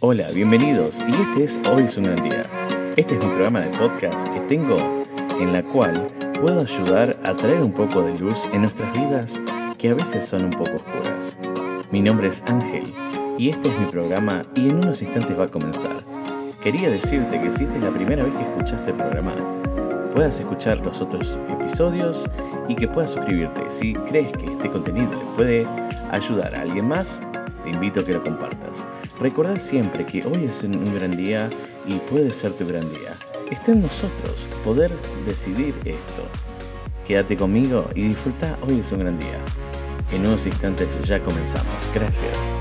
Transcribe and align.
Hola, 0.00 0.26
bienvenidos. 0.34 1.06
Y 1.08 1.12
este 1.22 1.44
es 1.44 1.60
Hoy 1.72 1.84
es 1.84 1.96
un 1.96 2.04
gran 2.04 2.22
día. 2.22 2.44
Este 2.98 3.14
es 3.14 3.24
un 3.24 3.30
programa 3.30 3.60
de 3.60 3.70
podcast 3.78 4.28
que 4.28 4.40
tengo 4.40 4.76
en 5.40 5.54
la 5.54 5.62
cual 5.62 6.08
puedo 6.38 6.60
ayudar 6.60 7.18
a 7.24 7.32
traer 7.32 7.62
un 7.62 7.72
poco 7.72 8.02
de 8.02 8.18
luz 8.18 8.46
en 8.52 8.60
nuestras 8.60 8.92
vidas 8.92 9.40
que 9.78 9.88
a 9.88 9.94
veces 9.94 10.26
son 10.26 10.44
un 10.44 10.50
poco 10.50 10.76
oscuras. 10.76 11.38
Mi 11.90 12.02
nombre 12.02 12.28
es 12.28 12.42
Ángel 12.46 12.92
y 13.38 13.48
este 13.48 13.68
es 13.68 13.80
mi 13.80 13.86
programa 13.86 14.44
y 14.54 14.68
en 14.68 14.76
unos 14.76 15.00
instantes 15.00 15.38
va 15.38 15.44
a 15.44 15.50
comenzar. 15.50 15.96
Quería 16.62 16.90
decirte 16.90 17.40
que 17.40 17.50
si 17.50 17.64
esta 17.64 17.76
es 17.76 17.82
la 17.82 17.90
primera 17.90 18.22
vez 18.22 18.34
que 18.34 18.42
escuchas 18.42 18.86
el 18.88 18.94
programa, 18.96 19.32
puedas 20.12 20.38
escuchar 20.38 20.84
los 20.84 21.00
otros 21.00 21.38
episodios 21.48 22.28
y 22.68 22.74
que 22.74 22.86
puedas 22.86 23.12
suscribirte. 23.12 23.70
Si 23.70 23.94
crees 23.94 24.30
que 24.32 24.50
este 24.50 24.68
contenido 24.68 25.12
le 25.12 25.24
puede 25.34 25.66
ayudar 26.10 26.54
a 26.54 26.60
alguien 26.60 26.86
más, 26.86 27.22
te 27.66 27.72
invito 27.72 27.98
a 27.98 28.04
que 28.04 28.12
lo 28.12 28.22
compartas. 28.22 28.86
Recordad 29.18 29.58
siempre 29.58 30.06
que 30.06 30.24
hoy 30.24 30.44
es 30.44 30.62
un 30.62 30.94
gran 30.94 31.16
día 31.16 31.50
y 31.84 31.96
puede 31.96 32.30
ser 32.30 32.52
tu 32.52 32.64
gran 32.64 32.88
día. 32.90 33.12
Está 33.50 33.72
en 33.72 33.82
nosotros 33.82 34.46
poder 34.64 34.92
decidir 35.26 35.74
esto. 35.84 36.22
Quédate 37.04 37.36
conmigo 37.36 37.90
y 37.96 38.02
disfruta, 38.02 38.56
hoy 38.68 38.78
es 38.78 38.92
un 38.92 39.00
gran 39.00 39.18
día. 39.18 39.40
En 40.12 40.24
unos 40.24 40.46
instantes 40.46 40.88
ya 41.02 41.20
comenzamos. 41.20 41.74
Gracias. 41.92 42.54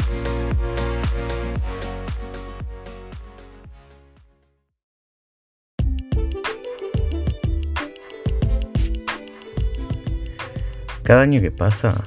Cada 11.03 11.21
año 11.21 11.39
que 11.41 11.51
pasa 11.51 12.03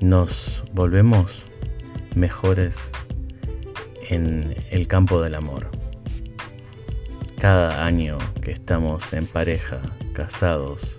nos 0.00 0.64
volvemos 0.72 1.46
mejores 2.14 2.92
en 4.08 4.54
el 4.70 4.86
campo 4.86 5.20
del 5.20 5.34
amor. 5.34 5.70
Cada 7.38 7.84
año 7.84 8.18
que 8.40 8.52
estamos 8.52 9.12
en 9.12 9.26
pareja, 9.26 9.80
casados, 10.12 10.96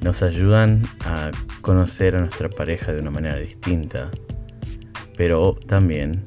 nos 0.00 0.22
ayudan 0.22 0.82
a 1.04 1.30
conocer 1.60 2.16
a 2.16 2.20
nuestra 2.20 2.48
pareja 2.48 2.92
de 2.92 3.00
una 3.00 3.10
manera 3.10 3.38
distinta, 3.38 4.10
pero 5.16 5.54
también 5.66 6.22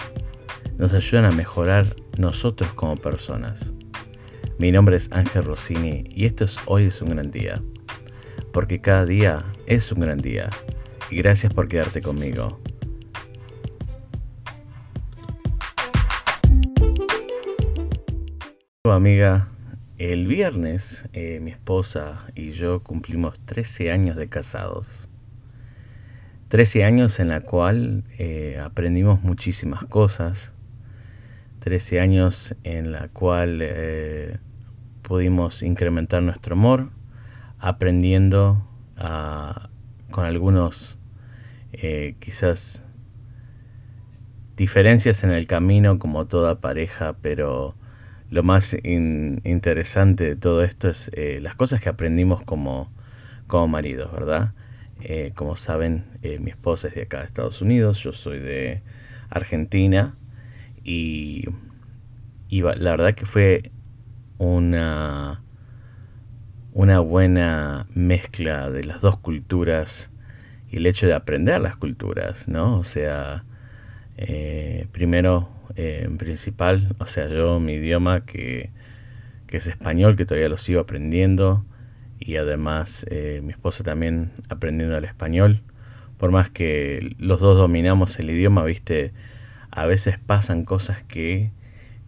nos 0.78 0.94
ayudan 0.94 1.26
a 1.26 1.32
mejorar 1.32 1.86
nosotros 2.18 2.74
como 2.74 2.96
personas. 2.96 3.74
Mi 4.58 4.72
nombre 4.72 4.98
es 4.98 5.10
Ángel 5.12 5.44
Rossini 5.44 6.04
y 6.10 6.26
esto 6.26 6.44
es 6.44 6.60
Hoy 6.66 6.86
es 6.86 7.02
un 7.02 7.10
gran 7.10 7.32
día, 7.32 7.62
porque 8.52 8.82
cada 8.82 9.06
día 9.06 9.46
es 9.66 9.92
un 9.92 10.02
gran 10.02 10.20
día 10.20 10.50
y 11.10 11.18
gracias 11.18 11.54
por 11.54 11.68
quedarte 11.68 12.02
conmigo. 12.02 12.60
Amiga, 18.94 19.48
el 19.98 20.28
viernes 20.28 21.06
eh, 21.14 21.40
mi 21.42 21.52
esposa 21.52 22.28
y 22.36 22.52
yo 22.52 22.84
cumplimos 22.84 23.40
13 23.40 23.90
años 23.90 24.18
de 24.18 24.28
casados. 24.28 25.08
13 26.50 26.84
años 26.84 27.20
en 27.22 27.30
la 27.30 27.42
cual 27.42 28.04
eh, 28.18 28.60
aprendimos 28.62 29.24
muchísimas 29.24 29.86
cosas. 29.86 30.54
13 31.60 32.02
años 32.02 32.56
en 32.64 32.92
la 32.92 33.08
cual 33.08 33.60
eh, 33.62 34.40
pudimos 35.04 35.64
incrementar 35.64 36.22
nuestro 36.22 36.56
amor, 36.56 36.90
aprendiendo 37.60 38.68
con 40.12 40.26
algunos 40.26 40.98
quizás 42.20 42.84
diferencias 44.58 45.24
en 45.24 45.32
el 45.32 45.48
camino 45.48 45.98
como 45.98 46.28
toda 46.28 46.60
pareja, 46.60 47.16
pero 47.22 47.76
lo 48.32 48.44
más 48.44 48.76
interesante 48.84 50.24
de 50.24 50.36
todo 50.38 50.64
esto 50.64 50.88
es 50.88 51.12
eh, 51.14 51.40
las 51.42 51.54
cosas 51.54 51.82
que 51.82 51.90
aprendimos 51.90 52.42
como, 52.42 52.90
como 53.46 53.68
maridos, 53.68 54.12
¿verdad? 54.12 54.54
Eh, 55.02 55.34
como 55.36 55.58
saben, 55.58 56.06
eh, 56.24 56.40
mi 56.40 56.50
esposa 56.50 56.88
es 56.88 56.96
de 56.96 57.04
acá 57.04 57.20
de 57.20 57.26
Estados 57.26 57.62
Unidos, 57.62 58.00
yo 58.00 58.14
soy 58.14 58.40
de 58.40 58.82
Argentina 59.30 60.16
y, 60.82 61.50
y 62.48 62.62
la 62.62 62.92
verdad 62.92 63.16
que 63.16 63.26
fue 63.26 63.72
una, 64.38 65.44
una 66.72 67.00
buena 67.02 67.86
mezcla 67.94 68.70
de 68.70 68.86
las 68.86 69.02
dos 69.02 69.18
culturas 69.18 70.10
y 70.70 70.78
el 70.78 70.86
hecho 70.86 71.06
de 71.06 71.16
aprender 71.16 71.60
las 71.60 71.76
culturas, 71.76 72.48
¿no? 72.48 72.78
O 72.78 72.86
sea, 72.86 73.44
primero 74.92 75.50
eh, 75.76 76.04
en 76.06 76.18
principal, 76.18 76.96
o 77.00 77.06
sea, 77.06 77.28
yo 77.28 77.60
mi 77.60 77.74
idioma 77.74 78.26
que, 78.26 78.72
es 79.50 79.68
español, 79.68 80.16
que 80.16 80.26
todavía 80.26 80.50
lo 80.50 80.58
sigo 80.58 80.80
aprendiendo, 80.80 81.66
y 82.20 82.38
además 82.38 83.06
eh, 83.10 83.42
mi 83.44 83.52
esposa 83.52 83.84
también 83.84 84.32
aprendiendo 84.50 84.98
el 84.98 85.06
español. 85.06 85.62
Por 86.18 86.32
más 86.32 86.50
que 86.50 87.16
los 87.18 87.40
dos 87.40 87.58
dominamos 87.58 88.20
el 88.20 88.30
idioma, 88.30 88.64
viste, 88.64 89.12
a 89.72 89.86
veces 89.86 90.20
pasan 90.20 90.66
cosas 90.66 91.04
que 91.04 91.52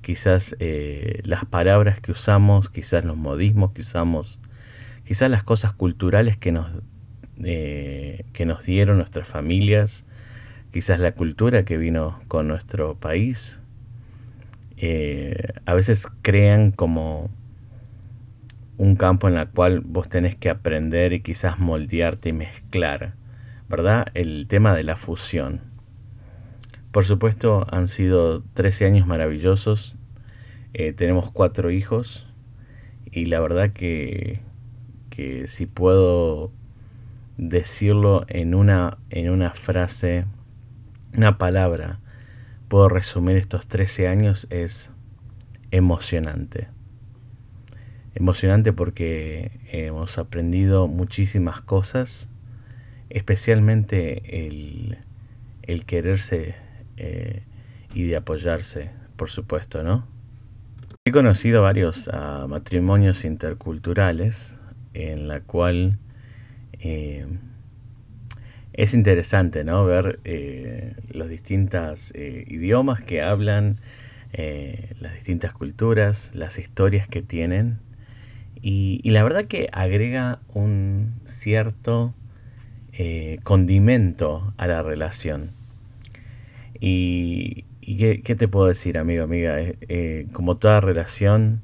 quizás 0.01 0.56
eh, 0.59 1.22
las 1.25 1.45
palabras 1.45 2.00
que 2.00 2.12
usamos, 2.12 2.69
quizás 2.69 3.06
los 3.06 3.18
modismos 3.18 3.72
que 3.72 3.81
usamos, 3.81 4.40
quizás 5.06 5.30
las 5.30 5.44
cosas 5.44 5.74
culturales 5.74 6.38
que 6.38 6.51
nos, 6.51 6.72
que 7.41 8.45
nos 8.45 8.66
dieron 8.66 8.97
nuestras 8.97 9.28
familias, 9.28 10.06
quizás 10.73 11.00
la 11.00 11.11
cultura 11.11 11.66
que 11.66 11.78
vino 11.78 12.17
con 12.28 12.47
nuestro 12.47 12.95
país, 12.95 13.61
eh, 14.78 15.53
a 15.66 15.75
veces 15.75 16.07
crean 16.23 16.72
como 16.72 17.29
un 18.79 18.95
campo 18.95 19.28
en 19.28 19.38
el 19.38 19.47
cual 19.50 19.81
vos 19.81 20.09
tenés 20.09 20.35
que 20.35 20.50
aprender 20.50 21.13
y 21.13 21.22
quizás 21.22 21.59
moldearte 21.59 22.29
y 22.29 22.33
mezclar, 22.33 23.13
¿verdad? 23.69 24.07
El 24.16 24.47
tema 24.47 24.75
de 24.75 24.83
la 24.83 24.95
fusión. 24.95 25.62
Por 26.91 27.06
supuesto, 27.06 27.67
han 27.69 27.88
sido 27.88 28.41
13 28.56 28.88
años 28.88 29.06
maravillosos. 29.06 29.95
Eh, 30.73 30.91
tenemos 30.91 31.29
cuatro 31.29 31.69
hijos 31.69 32.28
y 33.12 33.25
la 33.25 33.39
verdad 33.39 33.73
que, 33.73 34.39
que 35.12 35.47
si 35.47 35.67
puedo 35.67 36.51
decirlo 37.38 38.25
en 38.28 38.56
una, 38.56 38.97
en 39.12 39.29
una 39.29 39.51
frase, 39.51 40.25
una 41.16 41.38
palabra, 41.38 42.00
puedo 42.68 42.90
resumir 42.90 43.38
estos 43.38 43.68
13 43.68 44.07
años 44.07 44.47
es 44.50 44.91
emocionante. 45.72 46.69
Emocionante 48.16 48.74
porque 48.74 49.59
hemos 49.72 50.18
aprendido 50.18 50.88
muchísimas 50.88 51.62
cosas, 51.62 52.29
especialmente 53.09 54.47
el, 54.47 55.85
quererse 55.85 56.56
eh, 56.97 57.44
y 57.94 58.03
de 58.03 58.16
apoyarse, 58.16 58.91
por 59.16 59.30
supuesto, 59.30 59.84
¿no? 59.84 60.07
He 61.06 61.12
conocido 61.12 61.62
varios 61.63 62.09
ah, 62.13 62.45
matrimonios 62.47 63.25
interculturales 63.25 64.57
en 64.94 65.28
la 65.28 65.41
cual 65.41 66.00
eh, 66.80 67.25
es 68.73 68.94
interesante 68.94 69.63
¿no? 69.63 69.85
ver 69.85 70.19
eh, 70.23 70.95
los 71.11 71.29
distintos 71.29 72.11
eh, 72.16 72.44
idiomas 72.47 73.01
que 73.01 73.22
hablan, 73.22 73.78
eh, 74.34 74.95
las 75.00 75.13
distintas 75.13 75.53
culturas, 75.53 76.31
las 76.34 76.57
historias 76.57 77.07
que 77.07 77.22
tienen. 77.22 77.78
Y, 78.62 79.01
la 79.03 79.23
verdad 79.23 79.45
que 79.45 79.69
agrega 79.73 80.39
un 80.53 81.16
cierto 81.25 82.13
condimento 83.44 84.53
a 84.57 84.67
la 84.67 84.81
relación. 84.81 85.51
Y, 86.79 87.66
¿qué, 87.81 88.35
te 88.38 88.47
puedo 88.47 88.67
decir, 88.67 88.97
amigo, 88.97 89.24
amiga? 89.24 89.57
como 90.31 90.56
toda 90.57 90.80
relación, 90.80 91.62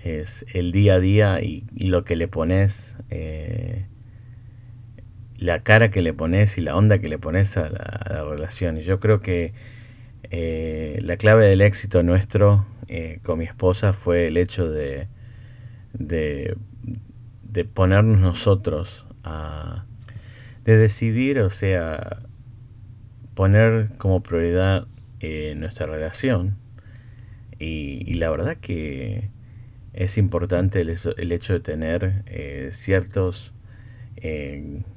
es 0.00 0.44
el 0.52 0.70
día 0.70 0.94
a 0.94 1.00
día 1.00 1.40
y, 1.40 1.64
lo 1.78 2.04
que 2.04 2.14
le 2.14 2.28
pones 2.28 2.98
la 5.38 5.62
cara 5.62 5.90
que 5.90 6.02
le 6.02 6.12
pones 6.12 6.58
y 6.58 6.60
la 6.60 6.76
onda 6.76 6.98
que 6.98 7.08
le 7.08 7.18
pones 7.18 7.56
a 7.56 7.70
la, 7.70 8.24
relación. 8.24 8.76
Y 8.76 8.80
yo 8.82 8.98
creo 8.98 9.20
que 9.20 9.52
eh, 10.30 10.98
la 11.02 11.16
clave 11.16 11.46
del 11.46 11.60
éxito 11.60 12.02
nuestro 12.02 12.66
eh, 12.88 13.20
con 13.22 13.38
mi 13.38 13.44
esposa 13.44 13.92
fue 13.92 14.26
el 14.26 14.36
hecho 14.36 14.68
de, 14.68 15.06
de, 15.92 16.56
ponernos 17.72 18.20
nosotros 18.20 19.06
a... 19.24 19.84
de 20.64 20.76
decidir, 20.76 21.40
o 21.40 21.50
sea, 21.50 22.22
poner 23.34 23.90
como 23.98 24.22
prioridad 24.22 24.86
eh, 25.20 25.54
nuestra 25.56 25.86
relación. 25.86 26.56
Y, 27.60 28.14
la 28.14 28.30
verdad 28.30 28.56
que 28.56 29.30
es 29.92 30.18
importante 30.18 30.80
el, 30.80 30.96
el 31.16 31.32
hecho 31.32 31.52
de 31.52 31.60
tener 31.60 32.24
ciertos 32.70 33.52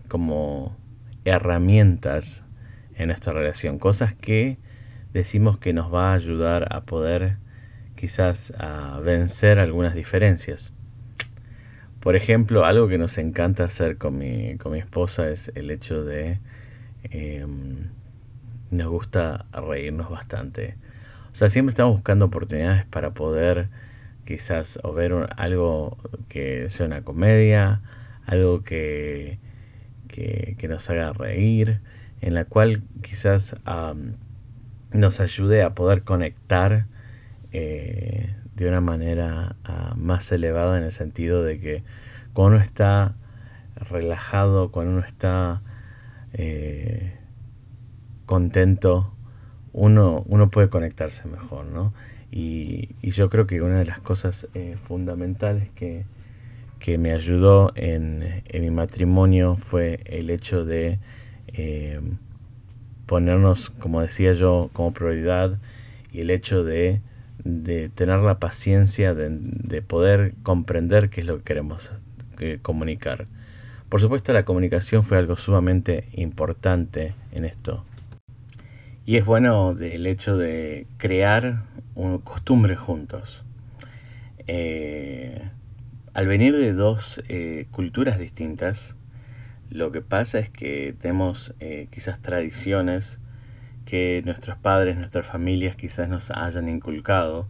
como 0.08 0.76
herramientas 1.26 2.44
en 2.96 3.12
esta 3.12 3.32
relación, 3.32 3.80
cosas 3.80 4.14
que 4.14 4.58
decimos 5.14 5.58
que 5.58 5.74
nos 5.74 5.94
va 5.94 6.12
a 6.12 6.16
ayudar 6.16 6.68
a 6.74 6.82
poder 6.82 7.38
quizás 7.96 8.54
a 8.58 9.00
vencer 9.04 9.60
algunas 9.60 9.94
diferencias. 9.94 10.74
Por 12.00 12.16
ejemplo, 12.16 12.66
algo 12.66 12.88
que 12.88 12.98
nos 12.98 13.18
encanta 13.20 13.66
hacer 13.66 13.98
con 13.98 14.18
mi, 14.18 14.58
con 14.58 14.72
mi 14.72 14.80
esposa 14.80 15.30
es 15.30 15.52
el 15.56 15.70
hecho 15.70 16.04
de... 16.04 16.40
Em, 17.04 17.90
nos 18.72 18.88
gusta 18.88 19.46
reírnos 19.52 20.10
bastante. 20.10 20.76
O 21.32 21.36
sea, 21.36 21.50
siempre 21.50 21.72
estamos 21.72 21.94
buscando 21.94 22.26
oportunidades 22.26 22.86
para 22.86 23.12
poder 23.12 23.70
quizás 24.26 24.80
o 24.84 24.94
ver 24.94 25.14
algo 25.38 25.98
que 26.30 26.70
sea 26.70 26.86
una 26.86 27.04
comedia, 27.04 27.82
algo 28.26 28.64
que, 28.64 29.40
que, 30.08 30.68
nos 30.68 30.90
haga 30.90 31.14
reír, 31.14 31.80
en 32.22 32.34
la 32.34 32.46
cual 32.46 32.84
quizás 33.02 33.56
nos 34.94 35.20
ayude 35.20 35.64
a 35.64 35.74
poder 35.74 36.04
conectar 36.04 36.86
eh, 37.52 38.34
de 38.56 38.68
una 38.68 38.82
manera 38.82 39.56
ah, 39.64 39.94
más 39.98 40.32
elevada 40.32 40.78
en 40.78 40.84
el 40.84 40.92
sentido 40.92 41.44
de 41.44 41.60
que 41.60 41.84
cuando 42.34 42.58
uno 42.58 42.64
está 42.64 43.16
relajado, 43.76 44.72
cuando 44.72 44.94
uno 44.94 45.06
está 45.06 45.62
eh, 46.34 47.18
contento, 48.26 49.14
uno, 49.74 50.24
uno 50.28 50.50
puede 50.50 50.70
conectarse 50.70 51.28
mejor, 51.28 51.66
¿no? 51.66 51.94
Y, 52.32 52.96
yo 53.02 53.30
creo 53.30 53.46
que 53.46 53.62
una 53.62 53.80
de 53.80 53.86
las 53.86 54.00
cosas 54.00 54.48
eh, 54.54 54.78
fundamentales 54.82 55.70
que, 55.76 56.06
que, 56.82 56.98
me 56.98 57.12
ayudó 57.12 57.72
en, 57.76 58.44
en, 58.46 58.62
mi 58.62 58.72
matrimonio 58.72 59.56
fue 59.58 60.02
el 60.06 60.30
hecho 60.30 60.66
de 60.66 61.00
ponernos, 63.06 63.70
como 63.70 64.02
decía 64.02 64.32
yo, 64.34 64.70
como 64.74 64.94
prioridad 64.94 65.60
y 66.12 66.22
el 66.22 66.30
hecho 66.30 66.64
de 66.64 67.02
de 67.44 67.90
tener 67.90 68.20
la 68.20 68.40
paciencia 68.40 69.14
de, 69.14 69.82
poder 69.82 70.34
comprender 70.44 71.10
qué 71.10 71.22
es 71.22 71.28
lo 71.28 71.38
que 71.38 71.44
queremos 71.44 71.92
eh, 72.40 72.60
comunicar. 72.62 73.28
Por 73.90 74.00
supuesto 74.00 74.32
la 74.34 74.46
comunicación 74.46 75.04
fue 75.04 75.18
algo 75.18 75.36
sumamente 75.36 76.08
importante 76.14 77.14
en 77.32 77.46
esto. 77.46 77.84
Y 79.06 79.18
es 79.18 79.26
bueno 79.26 79.72
el 79.72 80.08
hecho 80.08 80.38
de 80.38 80.86
crear 80.98 81.64
un, 81.96 82.20
costumbres 82.20 82.80
juntos. 82.80 83.44
Eh, 84.48 85.42
al 86.14 86.28
venir 86.28 86.56
de 86.56 86.74
dos 86.74 87.22
eh, 87.28 87.68
culturas 87.72 88.20
distintas, 88.20 88.96
lo 89.70 89.92
que 89.92 90.02
pasa 90.02 90.40
es 90.40 90.50
que 90.50 90.94
tenemos 91.00 91.54
quizás 91.92 92.22
tradiciones 92.22 93.22
que 93.86 94.22
nuestros 94.26 94.58
padres, 94.58 94.98
nuestras 94.98 95.26
familias 95.26 95.76
quizás 95.76 96.10
nos 96.10 96.32
hayan 96.32 96.70
inculcado. 96.70 97.48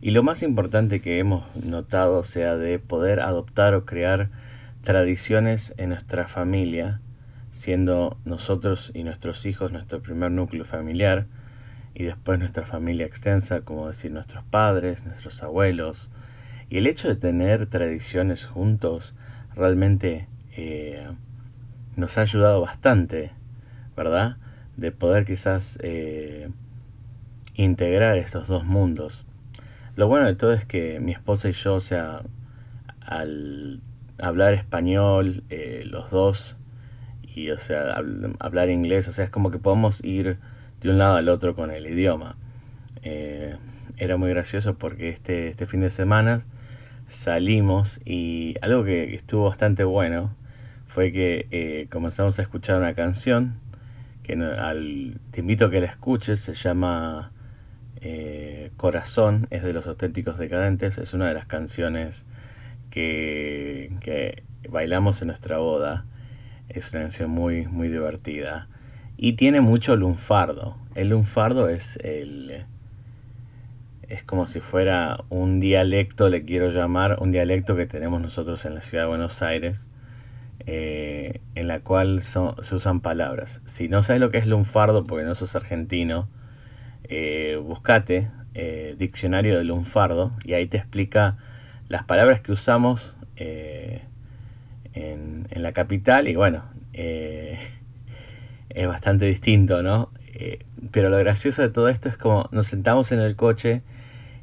Y 0.00 0.12
lo 0.12 0.22
más 0.22 0.42
importante 0.42 1.00
que 1.00 1.18
hemos 1.18 1.44
notado 1.56 2.24
sea 2.24 2.56
de 2.56 2.78
poder 2.78 3.20
adoptar 3.20 3.74
o 3.74 3.84
crear 3.84 4.30
tradiciones 4.82 5.74
en 5.76 5.90
nuestra 5.90 6.26
familia, 6.26 7.00
siendo 7.50 8.18
nosotros 8.24 8.92
y 8.94 9.02
nuestros 9.02 9.44
hijos 9.46 9.72
nuestro 9.72 10.00
primer 10.00 10.30
núcleo 10.30 10.64
familiar, 10.64 11.26
y 11.94 12.04
después 12.04 12.38
nuestra 12.38 12.64
familia 12.64 13.04
extensa, 13.04 13.62
como 13.62 13.88
decir 13.88 14.12
nuestros 14.12 14.44
padres, 14.44 15.04
nuestros 15.04 15.42
abuelos. 15.42 16.10
Y 16.70 16.78
el 16.78 16.86
hecho 16.86 17.08
de 17.08 17.16
tener 17.16 17.66
tradiciones 17.66 18.46
juntos 18.46 19.16
realmente 19.56 20.28
eh, 20.56 21.04
nos 21.96 22.16
ha 22.16 22.22
ayudado 22.22 22.60
bastante, 22.60 23.32
¿verdad? 23.96 24.36
de 24.76 24.92
poder 24.92 25.26
quizás 25.26 25.78
eh, 25.82 26.48
integrar 27.54 28.18
estos 28.18 28.46
dos 28.46 28.64
mundos. 28.64 29.26
Lo 29.96 30.06
bueno 30.06 30.26
de 30.26 30.36
todo 30.36 30.52
es 30.52 30.64
que 30.64 31.00
mi 31.00 31.10
esposa 31.10 31.48
y 31.48 31.52
yo, 31.52 31.74
o 31.74 31.80
sea, 31.80 32.22
al 33.00 33.80
hablar 34.18 34.54
español, 34.54 35.42
eh, 35.50 35.82
los 35.86 36.10
dos, 36.10 36.56
y 37.22 37.50
o 37.50 37.58
sea, 37.58 38.00
hablar 38.38 38.70
inglés, 38.70 39.08
o 39.08 39.12
sea, 39.12 39.24
es 39.24 39.30
como 39.30 39.50
que 39.50 39.58
podemos 39.58 40.04
ir 40.04 40.38
de 40.80 40.90
un 40.90 40.98
lado 40.98 41.16
al 41.16 41.28
otro 41.28 41.56
con 41.56 41.72
el 41.72 41.86
idioma. 41.88 42.36
Era 43.02 44.16
muy 44.16 44.30
gracioso 44.30 44.78
porque 44.78 45.08
este, 45.08 45.48
este 45.48 45.66
fin 45.66 45.80
de 45.80 45.90
semana 45.90 46.40
salimos 47.10 48.00
y 48.04 48.56
algo 48.62 48.84
que 48.84 49.14
estuvo 49.14 49.44
bastante 49.48 49.84
bueno 49.84 50.34
fue 50.86 51.12
que 51.12 51.88
comenzamos 51.90 52.38
a 52.38 52.42
escuchar 52.42 52.78
una 52.78 52.94
canción 52.94 53.60
al, 54.38 55.20
te 55.30 55.40
invito 55.40 55.66
a 55.66 55.70
que 55.70 55.80
la 55.80 55.86
escuches, 55.86 56.40
se 56.40 56.54
llama 56.54 57.32
eh, 58.00 58.70
Corazón, 58.76 59.46
es 59.50 59.62
de 59.62 59.72
los 59.72 59.86
auténticos 59.86 60.38
decadentes, 60.38 60.98
es 60.98 61.14
una 61.14 61.28
de 61.28 61.34
las 61.34 61.46
canciones 61.46 62.26
que, 62.90 63.92
que 64.00 64.42
bailamos 64.68 65.20
en 65.22 65.28
nuestra 65.28 65.58
boda, 65.58 66.04
es 66.68 66.92
una 66.92 67.02
canción 67.02 67.30
muy, 67.30 67.66
muy 67.66 67.88
divertida 67.88 68.68
y 69.16 69.34
tiene 69.34 69.60
mucho 69.60 69.96
lunfardo. 69.96 70.76
El 70.94 71.08
lunfardo 71.08 71.68
es 71.68 71.98
el 72.02 72.64
es 74.10 74.24
como 74.24 74.46
si 74.48 74.60
fuera 74.60 75.24
un 75.30 75.60
dialecto, 75.60 76.28
le 76.28 76.44
quiero 76.44 76.68
llamar, 76.70 77.18
un 77.20 77.30
dialecto 77.30 77.76
que 77.76 77.86
tenemos 77.86 78.20
nosotros 78.20 78.64
en 78.64 78.74
la 78.74 78.80
ciudad 78.80 79.04
de 79.04 79.08
Buenos 79.08 79.40
Aires, 79.40 79.88
eh, 80.66 81.40
en 81.54 81.68
la 81.68 81.80
cual 81.80 82.20
se 82.20 82.40
usan 82.74 83.00
palabras. 83.00 83.62
Si 83.66 83.88
no 83.88 84.02
sabes 84.02 84.20
lo 84.20 84.30
que 84.30 84.38
es 84.38 84.48
lunfardo 84.48 85.04
porque 85.06 85.24
no 85.24 85.36
sos 85.36 85.54
argentino, 85.54 86.28
eh, 87.04 87.56
buscate 87.62 88.30
eh, 88.54 88.96
diccionario 88.98 89.56
de 89.56 89.62
lunfardo 89.62 90.32
y 90.44 90.54
ahí 90.54 90.66
te 90.66 90.76
explica 90.76 91.38
las 91.88 92.02
palabras 92.02 92.40
que 92.40 92.50
usamos 92.50 93.14
en, 93.36 94.02
en, 94.92 95.62
la 95.62 95.72
capital 95.72 96.26
y 96.26 96.34
bueno, 96.34 96.64
es 96.92 97.58
bastante 98.86 99.26
distinto, 99.26 99.84
¿no? 99.84 100.10
pero 100.90 101.10
lo 101.10 101.18
gracioso 101.18 101.62
de 101.62 101.68
todo 101.68 101.88
esto 101.88 102.08
es 102.08 102.16
como 102.16 102.48
nos 102.50 102.66
sentamos 102.66 103.12
en 103.12 103.20
el 103.20 103.36
coche 103.36 103.82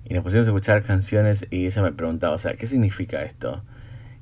y 0.09 0.13
nos 0.13 0.23
pusimos 0.23 0.47
a 0.47 0.51
escuchar 0.51 0.83
canciones 0.83 1.47
y 1.51 1.65
ella 1.65 1.81
me 1.81 1.91
preguntaba, 1.91 2.35
o 2.35 2.37
sea, 2.37 2.53
¿qué 2.55 2.65
significa 2.65 3.23
esto? 3.23 3.61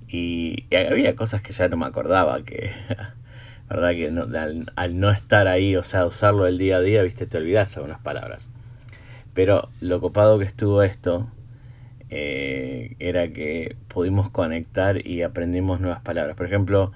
Y, 0.08 0.66
había 0.74 1.16
cosas 1.16 1.42
que 1.42 1.54
ya 1.54 1.68
no 1.68 1.78
me 1.78 1.86
acordaba, 1.86 2.42
que, 2.44 2.72
¿verdad? 3.70 3.92
Que 3.92 4.08
al, 4.76 5.00
no 5.00 5.12
estar 5.12 5.48
ahí, 5.48 5.76
o 5.76 5.84
sea, 5.84 6.06
usarlo 6.06 6.48
el 6.48 6.58
día 6.58 6.78
a 6.78 6.82
día, 6.82 7.04
viste, 7.04 7.28
te 7.28 7.38
olvidas 7.38 7.76
algunas 7.78 8.00
palabras. 8.00 8.50
Pero 9.36 9.70
lo 9.80 10.02
copado 10.02 10.40
que 10.40 10.46
estuvo 10.46 10.82
esto 10.82 11.30
eh, 12.10 12.96
era 13.00 13.28
que 13.28 13.76
pudimos 13.88 14.30
conectar 14.30 15.06
y 15.06 15.22
aprendimos 15.22 15.82
nuevas 15.82 16.02
palabras. 16.02 16.36
Por 16.36 16.48
ejemplo, 16.48 16.94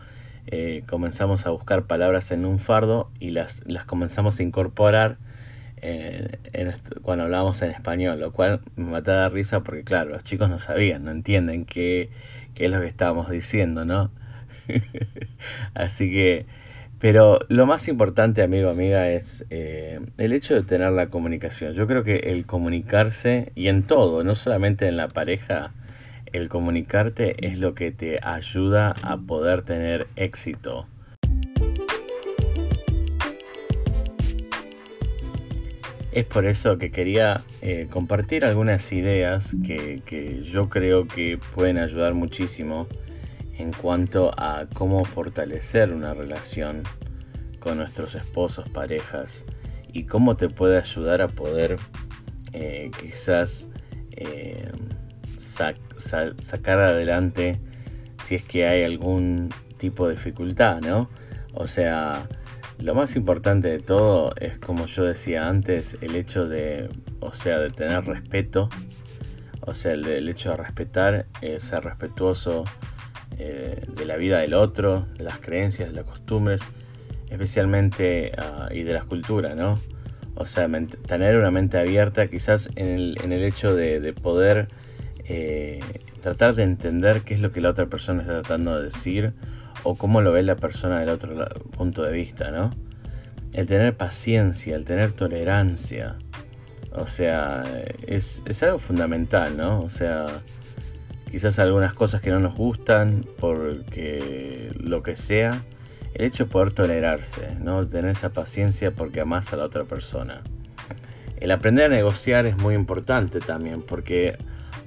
eh, 0.48 0.84
comenzamos 0.88 1.46
a 1.46 1.52
buscar 1.52 1.84
palabras 1.84 2.32
en 2.32 2.44
un 2.46 2.58
fardo 2.58 3.12
y 3.20 3.32
las, 3.32 3.62
las 3.68 3.86
comenzamos 3.86 4.40
a 4.40 4.44
incorporar 4.44 5.18
eh, 5.82 6.74
cuando 7.02 7.26
hablábamos 7.26 7.62
en 7.62 7.72
español, 7.72 8.20
lo 8.20 8.32
cual 8.32 8.62
me 8.76 8.92
mataba 8.92 9.24
de 9.24 9.30
risa 9.30 9.62
porque, 9.64 9.84
claro, 9.84 10.12
los 10.12 10.24
chicos 10.24 10.50
no 10.50 10.60
sabían, 10.60 11.06
no 11.06 11.12
entienden 11.12 11.66
qué 11.66 12.10
que 12.60 12.66
es 12.66 12.72
lo 12.72 12.82
que 12.82 12.88
estábamos 12.88 13.30
diciendo, 13.30 13.86
¿no? 13.86 14.12
Así 15.74 16.12
que, 16.12 16.46
pero 17.00 17.40
lo 17.48 17.66
más 17.66 17.88
importante, 17.88 18.42
amigo, 18.42 18.70
amiga, 18.70 19.10
es 19.10 19.46
eh, 19.50 20.02
el 20.18 20.34
hecho 20.34 20.56
de 20.56 20.64
tener 20.64 20.92
la 20.92 21.08
comunicación. 21.08 21.72
Yo 21.72 21.88
creo 21.88 22.04
que 22.04 22.18
el 22.18 22.46
comunicarse, 22.46 23.54
y 23.56 23.70
en 23.70 23.84
todo, 23.84 24.26
no 24.26 24.36
solamente 24.36 24.88
en 24.90 24.98
la 24.98 25.08
pareja, 25.08 25.72
el 26.34 26.50
comunicarte 26.50 27.48
es 27.48 27.60
lo 27.60 27.74
que 27.74 27.92
te 27.92 28.20
ayuda 28.22 28.94
a 29.02 29.18
poder 29.18 29.62
tener 29.62 30.08
éxito. 30.18 30.86
Es 36.20 36.26
por 36.26 36.46
eso 36.46 36.78
que 36.78 36.92
quería 36.92 37.46
eh, 37.62 37.88
compartir 37.90 38.44
algunas 38.44 38.92
ideas 38.92 39.56
que, 39.66 40.42
yo 40.44 40.68
creo 40.68 41.08
que 41.08 41.40
pueden 41.56 41.78
ayudar 41.78 42.14
muchísimo 42.14 42.88
en 43.58 43.72
cuanto 43.72 44.30
a 44.38 44.68
cómo 44.74 45.06
fortalecer 45.06 45.94
una 45.94 46.14
relación 46.14 46.84
con 47.60 47.78
nuestros 47.78 48.16
esposos, 48.16 48.68
parejas 48.68 49.46
y 49.94 50.08
cómo 50.08 50.36
te 50.36 50.50
puede 50.50 50.78
ayudar 50.78 51.22
a 51.22 51.30
poder 51.30 51.78
eh, 52.52 52.92
quizás 53.00 53.70
eh, 54.12 54.74
sacar 55.38 56.80
adelante 56.80 57.62
si 58.22 58.36
es 58.36 58.44
que 58.44 58.68
hay 58.68 58.84
algún 58.84 59.54
tipo 59.78 60.06
de 60.10 60.16
dificultad, 60.16 60.82
¿no? 60.82 61.10
O 61.54 61.66
sea, 61.66 62.28
lo 62.80 62.96
más 62.96 63.16
importante 63.16 63.68
de 63.68 63.80
todo 63.80 64.34
es, 64.38 64.58
como 64.58 64.86
yo 64.86 65.04
decía 65.04 65.48
antes, 65.48 65.98
el 66.02 66.16
hecho 66.16 66.48
de, 66.48 66.90
o 67.20 67.34
sea, 67.34 67.60
de 67.60 67.70
tener 67.70 68.06
respeto, 68.06 68.70
o 69.62 69.74
sea, 69.74 69.92
el, 69.92 70.30
hecho 70.30 70.52
de 70.52 70.58
respetar, 70.58 71.26
eh, 71.42 71.60
ser 71.60 71.84
respetuoso 71.84 72.64
eh, 73.38 73.86
de 73.88 74.06
la 74.06 74.16
vida 74.16 74.40
del 74.40 74.54
otro, 74.54 75.08
de 75.18 75.24
las 75.26 75.40
creencias, 75.40 75.90
de 75.90 75.96
las 75.96 76.06
costumbres, 76.06 76.62
especialmente 77.30 78.32
ah, 78.38 78.70
y 78.72 78.84
de 78.84 78.94
las 78.94 79.06
culturas, 79.06 79.56
¿no? 79.56 79.78
O 80.36 80.46
sea, 80.46 80.70
tener 81.06 81.36
una 81.36 81.52
mente 81.52 81.78
abierta 81.78 82.28
quizás 82.28 82.70
en 82.76 82.88
el, 82.88 83.18
en 83.22 83.34
el 83.34 83.44
hecho 83.44 83.76
de, 83.76 84.14
poder 84.14 84.70
eh, 85.26 85.82
tratar 86.22 86.56
de 86.56 86.64
entender 86.64 87.22
qué 87.24 87.34
es 87.34 87.42
lo 87.42 87.52
que 87.52 87.60
la 87.60 87.72
otra 87.72 87.88
persona 87.88 88.22
está 88.22 88.42
tratando 88.42 88.78
de 88.78 88.86
decir 88.86 89.34
o 89.84 89.96
cómo 89.96 90.22
lo 90.22 90.32
ve 90.32 90.44
la 90.44 90.56
persona 90.56 91.00
del 91.00 91.10
otro 91.10 91.48
punto 91.72 92.04
de 92.04 92.12
vista, 92.14 92.52
¿no? 92.52 92.72
El 93.54 93.68
tener 93.68 93.96
paciencia, 93.98 94.76
el 94.76 94.86
tener 94.86 95.12
tolerancia. 95.12 96.18
O 96.92 97.06
sea, 97.06 97.64
es, 98.08 98.44
es 98.46 98.64
algo 98.64 98.78
fundamental, 98.78 99.58
¿no? 99.58 99.82
O 99.82 99.90
sea, 99.90 100.28
quizás 101.30 101.60
algunas 101.60 101.94
cosas 101.94 102.22
que 102.22 102.32
no 102.32 102.40
nos 102.40 102.56
gustan, 102.56 103.26
porque 103.40 104.72
lo 104.80 105.04
que 105.04 105.16
sea, 105.16 105.64
el 106.14 106.26
hecho 106.26 106.46
de 106.46 106.52
poder 106.52 106.72
tolerarse, 106.72 107.56
¿no? 107.60 107.88
tener 107.88 108.12
esa 108.12 108.32
paciencia 108.32 108.92
porque 108.92 109.22
amas 109.22 109.54
a 109.54 109.58
la 109.58 109.66
otra 109.66 109.86
persona. 109.86 110.42
El 111.38 111.52
aprender 111.52 111.86
a 111.86 111.90
negociar 111.90 112.46
es 112.46 112.58
muy 112.58 112.76
importante 112.76 113.40
también, 113.40 113.82
porque, 113.82 114.38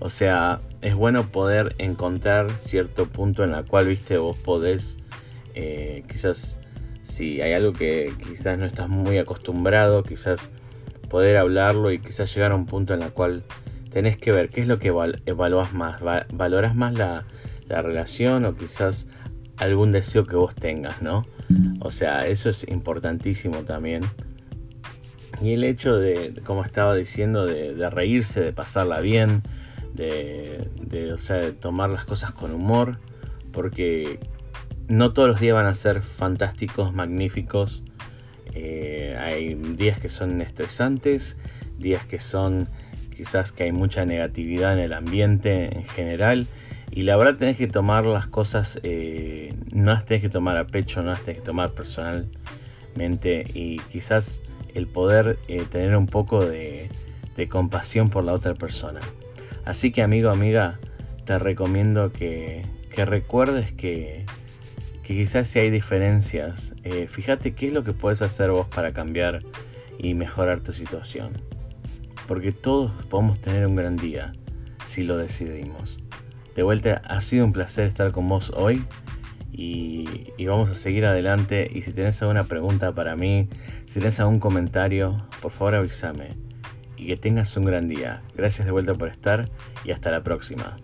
o 0.03 0.11
sea, 0.11 0.61
es 0.81 0.97
bueno 0.97 1.31
poder 1.31 1.77
encontrar 1.79 2.51
cierto 2.59 3.07
punto 3.07 3.45
en 3.45 3.55
el 3.55 3.65
cual, 3.65 3.87
viste, 3.87 4.19
vos 4.19 4.37
podés, 4.37 4.99
eh, 5.55 6.03
quizás, 6.09 6.59
si 7.05 7.41
hay 7.41 7.53
algo 7.53 7.73
que 7.73 8.13
quizás 8.19 8.59
no 8.59 8.67
estás 8.67 8.89
muy 8.89 9.19
acostumbrado, 9.19 10.03
quizás 10.03 10.51
poder 11.09 11.37
hablarlo 11.37 11.93
y 11.93 12.01
quizás 12.01 12.35
llegar 12.35 12.51
a 12.51 12.57
un 12.57 12.67
punto 12.67 12.95
en 12.95 13.03
el 13.03 13.13
cual 13.13 13.45
tenés 13.91 14.17
que 14.17 14.33
ver 14.33 14.49
qué 14.49 14.63
es 14.63 14.67
lo 14.67 14.81
que 14.81 14.89
evaluás 15.27 15.73
más. 15.73 16.03
¿Valoras 16.33 16.75
más 16.75 16.95
la, 16.95 17.25
relación 17.69 18.45
o 18.45 18.57
quizás 18.57 19.07
algún 19.57 19.93
deseo 19.93 20.27
que 20.27 20.37
vos 20.37 20.55
tengas, 20.55 21.01
¿no? 21.01 21.25
O 21.81 21.91
sea, 21.91 22.27
eso 22.27 22.51
es 22.51 22.67
importantísimo 22.69 23.59
también. 23.59 24.03
Y 25.41 25.53
el 25.55 25.65
hecho 25.65 25.97
de, 25.97 26.35
como 26.45 26.65
estaba 26.65 26.95
diciendo, 26.95 27.47
de, 27.47 27.89
reírse, 27.89 28.41
de 28.41 28.53
pasarla 28.53 29.01
bien, 29.01 29.43
de, 29.95 31.13
o 31.13 31.19
sea, 31.19 31.37
de 31.37 31.53
tomar 31.53 31.91
las 31.91 32.05
cosas 32.05 32.33
con 32.33 32.53
humor, 32.53 32.99
porque 33.53 34.21
no 34.89 35.13
todos 35.13 35.29
los 35.29 35.41
días 35.41 35.55
van 35.55 35.67
a 35.67 35.75
ser 35.75 36.03
fantásticos, 36.03 36.93
magníficos. 36.93 37.85
Eh, 38.55 39.17
hay 39.19 39.55
días 39.55 39.99
que 39.99 40.09
son 40.09 40.41
estresantes, 40.41 41.37
días 41.79 42.05
que 42.05 42.19
son 42.19 42.69
quizás 43.15 43.53
que 43.53 43.65
hay 43.65 43.73
mucha 43.73 44.05
negatividad 44.05 44.75
en 44.75 44.81
el 44.81 44.93
ambiente 44.93 45.77
en 45.77 45.85
general 45.85 46.47
y 46.95 47.03
la 47.03 47.17
verdad 47.17 47.37
tenés 47.39 47.57
que 47.57 47.69
tomar 47.69 48.05
las 48.05 48.27
cosas, 48.27 48.79
eh, 48.83 49.55
no 49.73 49.93
las 49.93 50.05
tenés 50.05 50.23
que 50.23 50.29
tomar 50.29 50.59
a 50.59 50.67
pecho, 50.67 51.03
no 51.03 51.09
las 51.11 51.23
tenés 51.23 51.41
que 51.41 51.47
tomar 51.47 51.71
personalmente 51.73 53.47
y 53.55 53.79
quizás 53.91 54.43
el 54.75 54.87
poder 54.87 55.39
eh, 55.49 55.65
tener 55.71 55.97
un 55.97 56.07
poco 56.07 56.45
de, 56.45 56.91
compasión 57.49 58.09
por 58.09 58.23
la 58.23 58.35
otra 58.35 58.55
persona. 58.55 59.01
Así 59.64 59.92
que 59.92 60.02
amigo, 60.02 60.31
amiga, 60.31 60.78
te 61.25 61.38
recomiendo 61.38 62.12
que, 62.12 62.64
recuerdes 62.97 63.73
que, 63.73 64.26
quizás 65.02 65.49
si 65.49 65.59
hay 65.59 65.71
diferencias, 65.71 66.75
eh, 66.85 67.07
fíjate 67.09 67.54
qué 67.54 67.69
es 67.69 67.73
lo 67.73 67.85
que 67.85 67.92
puedes 67.92 68.23
hacer 68.23 68.50
vos 68.50 68.66
para 68.69 68.92
cambiar 68.92 69.40
y 69.99 70.14
mejorar 70.14 70.61
tu 70.61 70.73
situación 70.73 71.33
porque 72.26 72.52
todos 72.52 72.90
podemos 73.11 73.40
tener 73.40 73.66
un 73.66 73.76
gran 73.76 73.97
día 73.97 74.33
si 74.87 75.04
lo 75.04 75.16
decidimos. 75.16 75.99
De 76.54 76.62
vuelta, 76.62 77.02
ha 77.04 77.21
sido 77.21 77.45
un 77.45 77.52
placer 77.52 77.87
estar 77.87 78.12
con 78.12 78.28
vos 78.28 78.52
hoy 78.57 78.85
y, 79.52 80.07
vamos 80.47 80.71
a 80.71 80.75
seguir 80.75 81.04
adelante. 81.07 81.71
Y 81.73 81.83
si 81.83 81.92
tenés 81.92 82.21
alguna 82.23 82.45
pregunta 82.45 82.95
para 82.95 83.16
mí, 83.16 83.49
si 83.85 84.00
tenés 84.00 84.21
algún 84.21 84.38
comentario, 84.38 85.26
por 85.40 85.50
favor 85.50 85.76
avísame. 85.76 86.37
Y 87.03 87.07
que 87.07 87.17
tengas 87.17 87.57
un 87.57 87.65
gran 87.65 87.89
día. 87.89 88.23
Gracias 88.37 88.65
de 88.65 88.71
vuelta 88.71 88.95
por 88.95 89.09
estar 89.09 89.49
y 89.85 89.91
hasta 89.91 90.13
la 90.13 90.23
próxima. 90.23 90.77